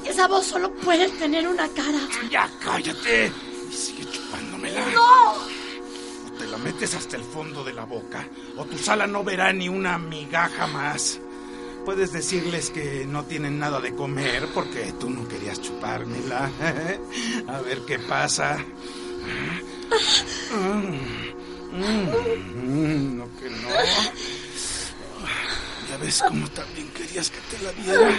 esa 0.04 0.28
voz 0.28 0.46
solo 0.46 0.72
puede 0.74 1.08
tener 1.10 1.48
una 1.48 1.68
cara. 1.68 2.00
Ya 2.30 2.50
cállate 2.62 3.32
y 3.70 3.74
sigue 3.74 4.10
chupándomela. 4.10 4.84
¡No! 4.90 5.32
O 5.32 6.32
te 6.38 6.46
la 6.46 6.58
metes 6.58 6.94
hasta 6.94 7.16
el 7.16 7.24
fondo 7.24 7.64
de 7.64 7.72
la 7.72 7.84
boca, 7.84 8.28
o 8.56 8.64
tu 8.64 8.78
sala 8.78 9.06
no 9.06 9.24
verá 9.24 9.52
ni 9.52 9.68
una 9.68 9.98
migaja 9.98 10.66
más. 10.66 11.18
Puedes 11.84 12.12
decirles 12.12 12.70
que 12.70 13.04
no 13.06 13.24
tienen 13.24 13.58
nada 13.58 13.80
de 13.80 13.94
comer 13.94 14.48
porque 14.54 14.92
tú 15.00 15.10
no 15.10 15.26
querías 15.26 15.60
chupármela. 15.60 16.50
A 17.48 17.60
ver 17.60 17.80
qué 17.86 17.98
pasa. 17.98 18.56
Mm, 20.52 21.76
mm, 21.76 23.16
No 23.18 23.36
que 23.36 23.50
no. 23.50 23.68
Ya 25.88 25.96
ves 25.98 26.22
cómo 26.26 26.48
también 26.50 26.88
querías 26.90 27.30
que 27.30 27.38
te 27.56 27.62
la 27.64 27.72
diera. 27.72 28.16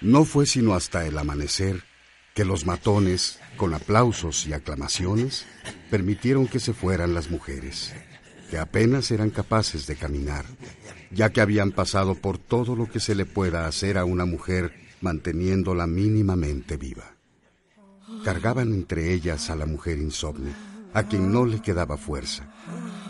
No 0.00 0.24
fue 0.24 0.46
sino 0.46 0.74
hasta 0.74 1.06
el 1.06 1.16
amanecer 1.16 1.82
que 2.34 2.44
los 2.44 2.66
matones, 2.66 3.38
con 3.56 3.74
aplausos 3.74 4.46
y 4.46 4.52
aclamaciones, 4.52 5.46
permitieron 5.88 6.48
que 6.48 6.58
se 6.58 6.74
fueran 6.74 7.14
las 7.14 7.30
mujeres, 7.30 7.94
que 8.50 8.58
apenas 8.58 9.10
eran 9.12 9.30
capaces 9.30 9.86
de 9.86 9.94
caminar, 9.94 10.44
ya 11.12 11.30
que 11.30 11.40
habían 11.40 11.70
pasado 11.70 12.16
por 12.16 12.38
todo 12.38 12.74
lo 12.74 12.90
que 12.90 12.98
se 12.98 13.14
le 13.14 13.24
pueda 13.24 13.66
hacer 13.66 13.96
a 13.96 14.04
una 14.04 14.24
mujer 14.24 14.74
manteniéndola 15.00 15.86
mínimamente 15.86 16.76
viva. 16.76 17.14
Cargaban 18.24 18.72
entre 18.72 19.12
ellas 19.12 19.48
a 19.50 19.54
la 19.54 19.66
mujer 19.66 19.98
insomne, 19.98 20.52
a 20.92 21.04
quien 21.04 21.32
no 21.32 21.46
le 21.46 21.60
quedaba 21.62 21.96
fuerza, 21.96 22.52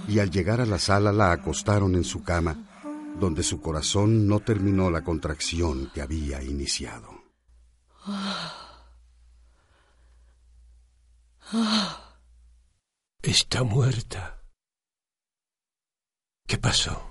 y 0.06 0.18
al 0.18 0.30
llegar 0.30 0.60
a 0.60 0.66
la 0.66 0.78
sala 0.78 1.12
la 1.12 1.32
acostaron 1.32 1.94
en 1.94 2.04
su 2.04 2.22
cama, 2.22 2.56
donde 3.18 3.42
su 3.42 3.60
corazón 3.60 4.26
no 4.26 4.40
terminó 4.40 4.90
la 4.90 5.02
contracción 5.02 5.90
que 5.94 6.02
había 6.02 6.42
iniciado. 6.42 7.22
Está 13.22 13.62
muerta. 13.62 14.42
¿Qué 16.46 16.58
pasó? 16.58 17.10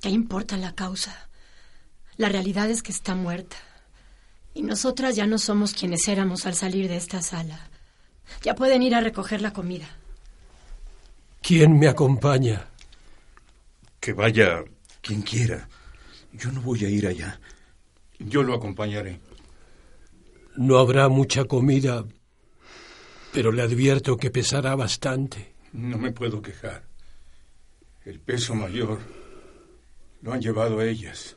¿Qué 0.00 0.08
importa 0.08 0.56
la 0.56 0.74
causa? 0.74 1.28
La 2.16 2.28
realidad 2.28 2.70
es 2.70 2.82
que 2.82 2.92
está 2.92 3.14
muerta. 3.14 3.56
Y 4.54 4.62
nosotras 4.62 5.16
ya 5.16 5.26
no 5.26 5.38
somos 5.38 5.72
quienes 5.72 6.08
éramos 6.08 6.46
al 6.46 6.54
salir 6.54 6.88
de 6.88 6.96
esta 6.96 7.22
sala. 7.22 7.70
Ya 8.42 8.54
pueden 8.54 8.82
ir 8.82 8.94
a 8.94 9.00
recoger 9.00 9.40
la 9.40 9.52
comida. 9.52 9.88
¿Quién 11.40 11.78
me 11.78 11.88
acompaña? 11.88 12.68
Que 14.00 14.12
vaya 14.12 14.64
quien 15.00 15.22
quiera. 15.22 15.68
Yo 16.32 16.50
no 16.52 16.60
voy 16.60 16.84
a 16.84 16.88
ir 16.88 17.06
allá. 17.06 17.40
Yo 18.18 18.42
lo 18.42 18.54
acompañaré. 18.54 19.20
No 20.56 20.78
habrá 20.78 21.08
mucha 21.08 21.44
comida, 21.44 22.04
pero 23.32 23.50
le 23.50 23.62
advierto 23.62 24.16
que 24.16 24.30
pesará 24.30 24.74
bastante. 24.74 25.54
No 25.72 25.98
me 25.98 26.12
puedo 26.12 26.42
quejar. 26.42 26.84
El 28.04 28.20
peso 28.20 28.54
mayor 28.54 28.98
lo 30.20 30.32
han 30.32 30.40
llevado 30.40 30.82
ellas. 30.82 31.36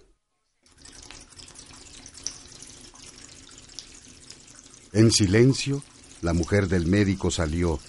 En 4.91 5.11
silencio, 5.11 5.83
la 6.21 6.33
mujer 6.33 6.67
del 6.67 6.87
médico 6.87 7.29
salió 7.29 7.79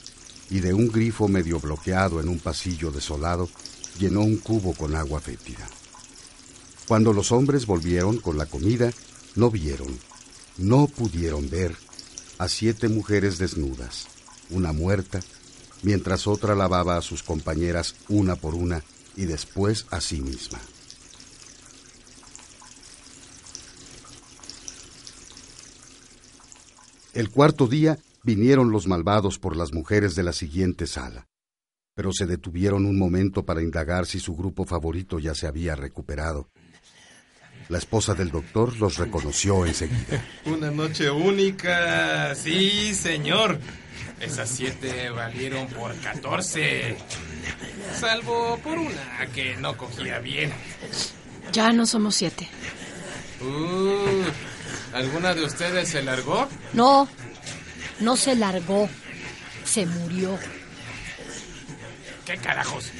y 0.50 0.60
de 0.60 0.74
un 0.74 0.88
grifo 0.88 1.28
medio 1.28 1.58
bloqueado 1.58 2.20
en 2.20 2.28
un 2.28 2.38
pasillo 2.38 2.90
desolado, 2.90 3.48
llenó 3.98 4.20
un 4.22 4.36
cubo 4.36 4.74
con 4.74 4.94
agua 4.94 5.20
fétida. 5.20 5.66
Cuando 6.86 7.12
los 7.12 7.32
hombres 7.32 7.66
volvieron 7.66 8.18
con 8.18 8.38
la 8.38 8.46
comida, 8.46 8.92
no 9.34 9.50
vieron, 9.50 9.98
no 10.58 10.86
pudieron 10.86 11.48
ver 11.50 11.74
a 12.38 12.48
siete 12.48 12.88
mujeres 12.88 13.38
desnudas, 13.38 14.06
una 14.50 14.72
muerta, 14.72 15.20
mientras 15.82 16.26
otra 16.26 16.54
lavaba 16.54 16.96
a 16.96 17.02
sus 17.02 17.22
compañeras 17.22 17.94
una 18.08 18.36
por 18.36 18.54
una 18.54 18.82
y 19.16 19.24
después 19.24 19.86
a 19.90 20.00
sí 20.00 20.20
misma. 20.20 20.60
El 27.14 27.30
cuarto 27.30 27.66
día 27.66 27.98
vinieron 28.24 28.70
los 28.70 28.86
malvados 28.86 29.38
por 29.38 29.56
las 29.56 29.72
mujeres 29.72 30.14
de 30.14 30.22
la 30.22 30.34
siguiente 30.34 30.86
sala, 30.86 31.26
pero 31.94 32.12
se 32.12 32.26
detuvieron 32.26 32.84
un 32.84 32.98
momento 32.98 33.46
para 33.46 33.62
indagar 33.62 34.04
si 34.04 34.20
su 34.20 34.36
grupo 34.36 34.66
favorito 34.66 35.18
ya 35.18 35.34
se 35.34 35.46
había 35.46 35.74
recuperado. 35.76 36.50
La 37.68 37.78
esposa 37.78 38.14
del 38.14 38.30
doctor 38.30 38.76
los 38.76 38.96
reconoció 38.96 39.66
enseguida. 39.66 40.22
Una 40.44 40.70
noche 40.70 41.10
única, 41.10 42.34
sí, 42.34 42.94
señor. 42.94 43.58
Esas 44.20 44.48
siete 44.48 45.10
valieron 45.10 45.66
por 45.68 45.94
catorce. 46.00 46.96
Salvo 47.98 48.58
por 48.62 48.78
una 48.78 49.26
que 49.34 49.56
no 49.56 49.76
cogía 49.76 50.20
bien. 50.20 50.52
Ya 51.52 51.72
no 51.72 51.86
somos 51.86 52.14
siete. 52.14 52.48
Uh, 53.40 54.96
¿Alguna 54.96 55.34
de 55.34 55.44
ustedes 55.44 55.88
se 55.88 56.02
largó? 56.02 56.48
No, 56.72 57.08
no 58.00 58.16
se 58.16 58.36
largó. 58.36 58.88
Se 59.64 59.84
murió. 59.86 60.38
¿Qué 62.24 62.36
carajos? 62.38 62.90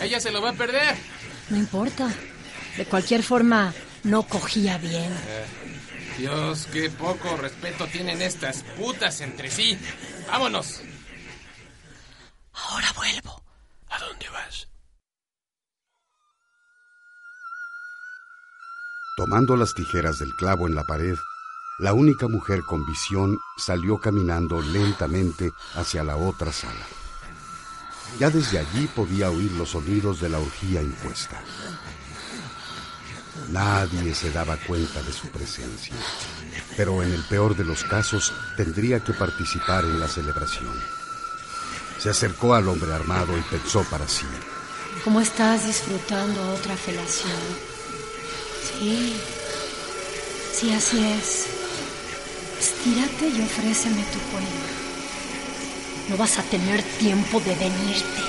Ella 0.00 0.20
se 0.20 0.30
lo 0.30 0.40
va 0.42 0.50
a 0.50 0.54
perder. 0.54 0.96
No 1.50 1.56
importa. 1.56 2.12
De 2.76 2.84
cualquier 2.84 3.22
forma, 3.22 3.72
no 4.06 4.22
cogía 4.22 4.78
bien. 4.78 5.12
Eh, 5.12 5.46
Dios, 6.18 6.68
qué 6.72 6.88
poco 6.90 7.36
respeto 7.36 7.86
tienen 7.86 8.22
estas 8.22 8.62
putas 8.78 9.20
entre 9.20 9.50
sí. 9.50 9.78
Vámonos. 10.28 10.80
Ahora 12.52 12.92
vuelvo. 12.96 13.42
¿A 13.90 13.98
dónde 13.98 14.28
vas? 14.30 14.68
Tomando 19.16 19.56
las 19.56 19.74
tijeras 19.74 20.18
del 20.18 20.34
clavo 20.34 20.66
en 20.66 20.74
la 20.74 20.84
pared, 20.84 21.16
la 21.78 21.92
única 21.92 22.28
mujer 22.28 22.60
con 22.62 22.86
visión 22.86 23.38
salió 23.56 23.98
caminando 23.98 24.60
lentamente 24.60 25.50
hacia 25.74 26.04
la 26.04 26.16
otra 26.16 26.52
sala. 26.52 26.86
Ya 28.18 28.30
desde 28.30 28.58
allí 28.58 28.86
podía 28.94 29.30
oír 29.30 29.52
los 29.52 29.70
sonidos 29.70 30.20
de 30.20 30.28
la 30.28 30.38
orgía 30.38 30.80
impuesta. 30.80 31.42
Nadie 33.50 34.14
se 34.14 34.30
daba 34.32 34.56
cuenta 34.56 35.02
de 35.02 35.12
su 35.12 35.28
presencia, 35.28 35.94
pero 36.76 37.02
en 37.02 37.12
el 37.12 37.22
peor 37.24 37.56
de 37.56 37.64
los 37.64 37.84
casos 37.84 38.32
tendría 38.56 39.00
que 39.00 39.12
participar 39.12 39.84
en 39.84 40.00
la 40.00 40.08
celebración. 40.08 40.74
Se 41.98 42.10
acercó 42.10 42.54
al 42.54 42.68
hombre 42.68 42.92
armado 42.92 43.36
y 43.38 43.40
pensó 43.42 43.84
para 43.84 44.08
sí. 44.08 44.26
¿Cómo 45.04 45.20
estás 45.20 45.66
disfrutando 45.66 46.54
otra 46.54 46.76
felación? 46.76 47.32
Sí, 48.78 49.16
sí, 50.52 50.72
así 50.72 51.04
es. 51.04 51.46
Estírate 52.58 53.28
y 53.28 53.40
ofréceme 53.42 54.02
tu 54.12 54.18
cuello. 54.30 54.76
No 56.08 56.16
vas 56.16 56.38
a 56.38 56.42
tener 56.42 56.82
tiempo 56.98 57.40
de 57.40 57.54
venirte. 57.54 58.22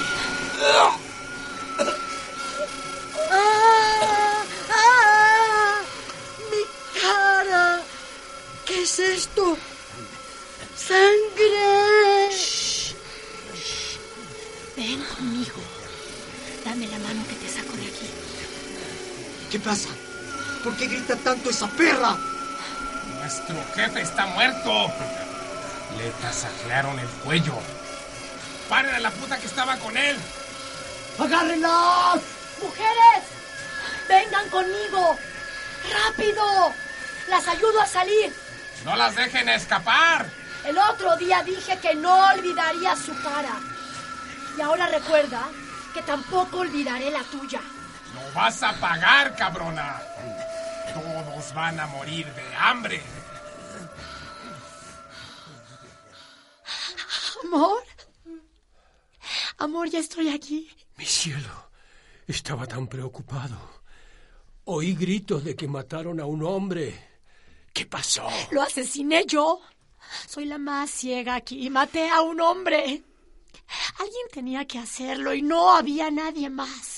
Jefe 23.77 24.01
está 24.01 24.25
muerto. 24.25 24.91
Le 25.97 26.09
tasajearon 26.21 26.99
el 26.99 27.07
cuello. 27.23 27.53
¡Paren 28.67 28.95
a 28.95 28.99
la 28.99 29.11
puta 29.11 29.37
que 29.37 29.45
estaba 29.45 29.77
con 29.77 29.95
él! 29.95 30.17
¡Agárrenlas! 31.19 32.21
¡Mujeres! 32.61 33.23
¡Vengan 34.09 34.49
conmigo! 34.49 35.17
¡Rápido! 35.93 36.73
¡Las 37.29 37.47
ayudo 37.47 37.79
a 37.79 37.85
salir! 37.85 38.33
¡No 38.83 38.95
las 38.95 39.15
dejen 39.15 39.47
escapar! 39.49 40.25
El 40.65 40.77
otro 40.77 41.15
día 41.17 41.43
dije 41.43 41.77
que 41.77 41.93
no 41.93 42.31
olvidaría 42.31 42.95
su 42.95 43.13
cara. 43.21 43.55
Y 44.57 44.61
ahora 44.61 44.87
recuerda 44.87 45.47
que 45.93 46.01
tampoco 46.01 46.59
olvidaré 46.59 47.11
la 47.11 47.23
tuya. 47.23 47.61
¡Lo 48.15 48.33
vas 48.33 48.63
a 48.63 48.73
pagar, 48.73 49.35
cabrona! 49.35 50.01
Todos 50.93 51.53
van 51.53 51.79
a 51.79 51.85
morir 51.87 52.25
de 52.33 52.55
hambre. 52.55 53.03
Amor. 57.43 57.84
Amor, 59.58 59.89
ya 59.89 60.00
estoy 60.00 60.30
aquí. 60.30 60.69
Mi 60.97 61.06
cielo, 61.06 61.69
estaba 62.28 62.65
tan 62.67 62.88
preocupado. 62.88 63.58
Oí 64.65 64.95
gritos 64.95 65.43
de 65.43 65.56
que 65.56 65.67
mataron 65.67 66.19
a 66.19 66.26
un 66.26 66.43
hombre. 66.43 67.08
¿Qué 67.73 67.86
pasó? 67.86 68.28
Lo 68.52 68.62
asesiné 68.62 69.26
yo. 69.26 69.62
Soy 70.28 70.45
la 70.45 70.58
más 70.58 70.89
ciega 70.89 71.36
aquí. 71.36 71.69
Maté 71.69 72.10
a 72.10 72.21
un 72.21 72.41
hombre. 72.41 73.04
Alguien 74.00 74.28
tenía 74.32 74.65
que 74.65 74.80
hacerlo 74.80 75.34
y 75.34 75.41
no 75.41 75.76
había 75.76 76.10
nadie 76.10 76.50
más. 76.50 76.96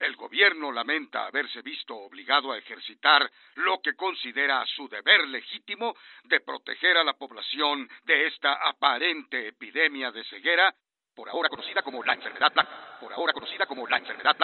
El 0.00 0.16
gobierno 0.16 0.72
lamenta 0.72 1.26
haberse 1.26 1.60
visto 1.60 1.94
obligado 1.94 2.52
a 2.52 2.58
ejercitar 2.58 3.30
lo 3.56 3.80
que 3.82 3.94
considera 3.94 4.64
su 4.74 4.88
deber 4.88 5.28
legítimo 5.28 5.94
de 6.24 6.40
proteger 6.40 6.96
a 6.96 7.04
la 7.04 7.12
población 7.12 7.86
de 8.04 8.26
esta 8.26 8.54
aparente 8.66 9.48
epidemia 9.48 10.10
de 10.10 10.24
ceguera, 10.24 10.74
por 11.14 11.28
ahora 11.28 11.50
conocida 11.50 11.82
como 11.82 12.02
la 12.02 12.14
enfermedad 12.14 12.52
por 12.98 13.12
ahora 13.12 13.32
conocida 13.32 13.66
como 13.66 13.86
la 13.86 13.98
enfermedad 13.98 14.36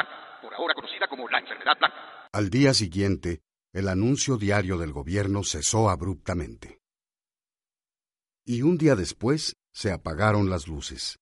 por 0.42 0.54
ahora 0.54 0.74
conocida 0.74 1.08
como 1.08 1.28
la 1.28 1.38
enfermedad. 1.38 1.76
Al 2.32 2.50
día 2.50 2.74
siguiente, 2.74 3.40
el 3.72 3.88
anuncio 3.88 4.36
diario 4.36 4.76
del 4.76 4.92
gobierno 4.92 5.42
cesó 5.42 5.88
abruptamente. 5.88 6.80
Y 8.44 8.62
un 8.62 8.78
día 8.78 8.94
después 8.94 9.56
se 9.72 9.90
apagaron 9.92 10.50
las 10.50 10.68
luces. 10.68 11.18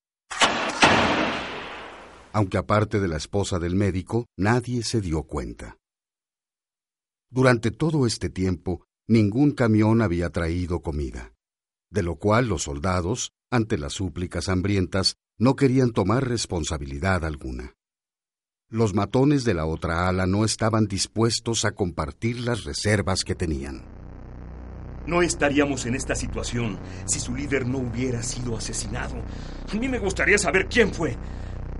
Aunque 2.35 2.59
aparte 2.59 2.99
de 2.99 3.07
la 3.07 3.17
esposa 3.17 3.61
del 3.61 3.77
médico, 3.77 4.27
nadie 4.37 4.83
se 4.83 5.01
dio 5.01 5.23
cuenta. 5.23 5.79
Durante 7.31 7.71
todo 7.71 8.07
este 8.07 8.29
tiempo, 8.29 8.85
ningún 9.07 9.53
camión 9.53 10.03
había 10.03 10.31
traído 10.31 10.81
comida, 10.81 11.33
de 11.93 12.03
lo 12.03 12.17
cual 12.17 12.49
los 12.49 12.65
soldados, 12.65 13.31
ante 13.53 13.79
las 13.79 13.93
súplicas 13.93 14.49
hambrientas, 14.49 15.15
no 15.39 15.55
querían 15.55 15.93
tomar 15.93 16.27
responsabilidad 16.27 17.25
alguna. 17.25 17.75
Los 18.69 18.95
matones 18.95 19.45
de 19.45 19.55
la 19.55 19.67
otra 19.67 20.09
ala 20.09 20.27
no 20.27 20.45
estaban 20.45 20.87
dispuestos 20.87 21.65
a 21.65 21.71
compartir 21.71 22.41
las 22.41 22.65
reservas 22.65 23.23
que 23.23 23.37
tenían. 23.37 23.85
No 25.07 25.23
estaríamos 25.23 25.87
en 25.87 25.95
esta 25.95 26.17
situación 26.17 26.81
si 27.05 27.21
su 27.21 27.37
líder 27.37 27.69
no 27.69 27.79
hubiera 27.79 28.25
sido 28.25 28.57
asesinado. 28.57 29.15
A 29.71 29.75
mí 29.77 29.89
me 29.89 30.01
gustaría 30.01 30.39
saber 30.39 30.67
quién 30.67 30.93
fue. 30.93 31.17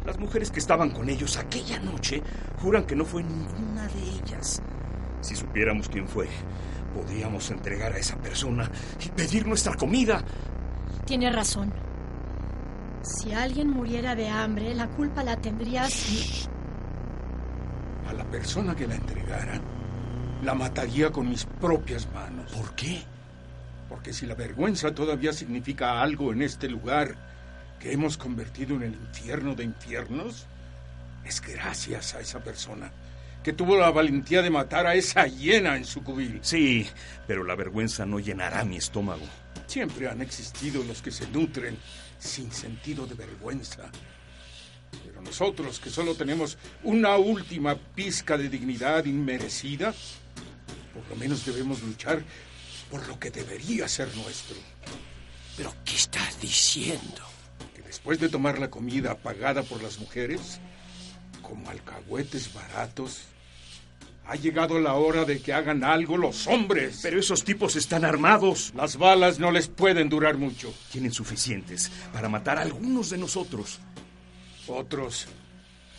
Las 0.05 0.19
mujeres 0.19 0.51
que 0.51 0.61
estaban 0.61 0.91
con 0.91 1.09
ellos 1.09 1.39
aquella 1.39 1.79
noche 1.79 2.23
juran 2.61 2.85
que 2.85 2.95
no 2.95 3.05
fue 3.05 3.23
ninguna 3.23 3.87
de 3.89 4.03
ellas. 4.03 4.61
Si 5.23 5.35
supiéramos 5.35 5.89
quién 5.89 6.07
fue, 6.07 6.29
podríamos 6.95 7.51
entregar 7.51 7.93
a 7.93 7.99
esa 7.99 8.17
persona 8.17 8.71
y 9.05 9.09
pedir 9.09 9.47
nuestra 9.47 9.75
comida. 9.75 10.23
Tiene 11.07 11.33
razón. 11.33 11.73
Si 13.03 13.33
alguien 13.33 13.71
muriera 13.71 14.15
de 14.15 14.29
hambre, 14.29 14.75
la 14.75 14.89
culpa 14.89 15.23
la 15.25 15.37
tendrías... 15.37 16.49
A 18.09 18.13
la 18.13 18.25
persona 18.25 18.77
que 18.77 18.87
la 18.87 18.97
entregara, 18.97 19.59
la 20.43 20.55
mataría 20.55 21.11
con 21.11 21.31
mis 21.31 21.47
propias 21.47 22.07
manos. 22.13 22.53
¿Por 22.53 22.75
qué? 22.75 23.03
Porque 23.89 24.13
si 24.13 24.27
la 24.27 24.35
vergüenza 24.35 24.95
todavía 24.95 25.33
significa 25.33 26.03
algo 26.03 26.33
en 26.33 26.43
este 26.43 26.69
lugar 26.69 27.17
que 27.85 27.93
hemos 27.93 28.17
convertido 28.17 28.77
en 28.77 28.85
el 28.85 28.95
infierno 28.95 29.55
de 29.55 29.65
infiernos, 29.65 30.47
es 31.23 31.43
gracias 31.43 32.15
a 32.15 32.21
esa 32.21 32.43
persona 32.43 32.91
que 33.43 33.53
tuvo 33.53 33.77
la 33.77 33.91
valentía 33.91 34.41
de 34.41 34.49
matar 34.49 34.87
a 34.87 34.95
esa 34.95 35.27
hiena 35.27 35.77
en 35.77 35.85
su 35.85 36.03
cubil. 36.03 36.39
Sí, 36.41 36.87
pero 37.27 37.45
la 37.45 37.55
vergüenza 37.55 38.07
no 38.07 38.21
llenará 38.21 38.65
mi 38.65 38.79
estómago. 38.79 39.27
Siempre 39.67 40.09
han 40.09 40.23
existido 40.23 40.83
los 40.83 41.03
que 41.03 41.11
se 41.11 41.29
nutren 41.29 41.77
sin 42.19 42.51
sentido 42.53 43.07
de 43.07 43.17
vergüenza. 43.17 43.91
Pero 45.05 45.21
nosotros, 45.21 45.79
que 45.79 45.91
solo 45.91 46.15
tenemos 46.15 46.57
una 46.85 47.19
última 47.19 47.75
pizca 47.75 48.39
de 48.39 48.49
dignidad 48.49 49.05
inmerecida, 49.05 49.93
por 50.95 51.07
lo 51.11 51.17
menos 51.17 51.45
debemos 51.45 51.83
luchar 51.83 52.23
por 52.91 53.07
lo 53.07 53.21
que 53.21 53.31
debería 53.31 53.87
ser 53.89 54.09
nuestro. 54.17 54.57
¿Pero 55.55 55.75
qué 55.85 55.97
estás 55.97 56.41
diciendo? 56.41 57.34
Después 57.95 58.19
de 58.19 58.29
tomar 58.29 58.59
la 58.59 58.71
comida 58.71 59.15
pagada 59.15 59.63
por 59.63 59.81
las 59.81 60.01
mujeres, 60.01 60.59
como 61.43 61.71
alcahuetes 61.71 62.53
baratos, 62.53 63.23
ha 64.27 64.35
llegado 64.35 64.81
la 64.81 64.95
hora 64.95 65.25
de 65.25 65.41
que 65.41 65.53
hagan 65.53 65.85
algo 65.85 66.17
los 66.17 66.49
hombres. 66.49 66.99
Pero 67.05 67.21
esos 67.21 67.45
tipos 67.45 67.77
están 67.77 68.05
armados. 68.05 68.73
Las 68.75 68.97
balas 68.97 69.39
no 69.39 69.53
les 69.53 69.69
pueden 69.69 70.09
durar 70.09 70.37
mucho. 70.37 70.75
Tienen 70.91 71.13
suficientes 71.13 71.89
para 72.13 72.29
matar 72.29 72.59
a 72.59 72.63
algunos 72.63 73.11
de 73.11 73.19
nosotros. 73.19 73.79
Otros 74.67 75.29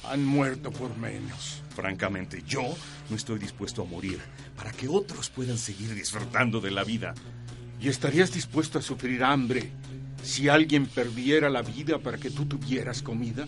han 0.04 0.26
muerto 0.26 0.72
por 0.72 0.98
menos. 0.98 1.64
Francamente, 1.78 2.44
yo 2.46 2.76
no 3.10 3.16
estoy 3.16 3.40
dispuesto 3.40 3.84
a 3.84 3.86
morir 3.86 4.20
para 4.58 4.74
que 4.74 4.90
otros 4.90 5.30
puedan 5.30 5.58
seguir 5.58 5.96
disfrutando 5.96 6.60
de 6.60 6.72
la 6.72 6.84
vida. 6.84 7.14
¿Y 7.80 7.88
estarías 7.88 8.34
dispuesto 8.34 8.80
a 8.80 8.82
sufrir 8.82 9.24
hambre 9.24 9.72
si 10.26 10.50
alguien 10.50 10.88
perdiera 10.88 11.50
la 11.50 11.62
vida 11.62 12.00
para 12.00 12.18
que 12.18 12.30
tú 12.30 12.46
tuvieras 12.46 13.02
comida? 13.02 13.48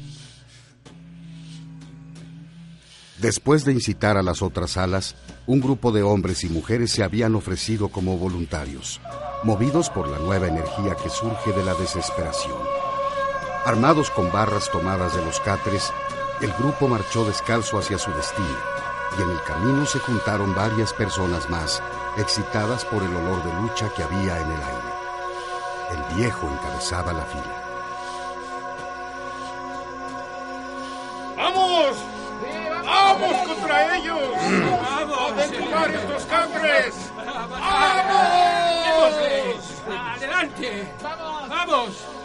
Después 3.19 3.65
de 3.65 3.73
incitar 3.73 4.15
a 4.15 4.21
las 4.21 4.43
otras 4.43 4.77
alas, 4.77 5.15
un 5.47 5.59
grupo 5.59 5.91
de 5.91 6.03
hombres 6.03 6.43
y 6.43 6.49
mujeres 6.49 6.91
se 6.91 7.03
habían 7.03 7.33
ofrecido 7.33 7.89
como 7.89 8.17
voluntarios, 8.17 9.01
movidos 9.43 9.89
por 9.89 10.07
la 10.07 10.19
nueva 10.19 10.47
energía 10.47 10.95
que 11.01 11.09
surge 11.09 11.51
de 11.51 11.65
la 11.65 11.73
desesperación. 11.73 12.59
Armados 13.65 14.11
con 14.11 14.31
barras 14.31 14.71
tomadas 14.71 15.15
de 15.15 15.25
los 15.25 15.39
catres, 15.39 15.91
el 16.41 16.53
grupo 16.53 16.87
marchó 16.87 17.25
descalzo 17.25 17.79
hacia 17.79 17.97
su 17.97 18.11
destino, 18.11 18.47
y 19.17 19.21
en 19.23 19.29
el 19.31 19.41
camino 19.43 19.85
se 19.87 19.97
juntaron 19.97 20.53
varias 20.53 20.93
personas 20.93 21.49
más, 21.49 21.81
excitadas 22.17 22.85
por 22.85 23.01
el 23.01 23.15
olor 23.15 23.43
de 23.43 23.61
lucha 23.61 23.91
que 23.95 24.03
había 24.03 24.39
en 24.39 24.51
el 24.51 24.61
aire. 24.61 24.96
El 25.89 26.03
viejo 26.15 26.47
encabezaba 26.47 27.13
la 27.13 27.23
fila. 27.25 27.63
¡Vamos! 31.37 31.97
¡Vamos 32.85 33.47
contra 33.47 33.95
ellos! 33.97 34.31
¡Vamos! 34.81 35.31
¡A 35.31 35.35
desnucar 35.35 35.89
estos 35.91 36.25
catres! 36.25 37.11
¡Vamos! 37.15 39.13
¡Adelante! 40.15 40.93
¡Vamos! 41.01 41.49
¡Vamos! 41.49 42.16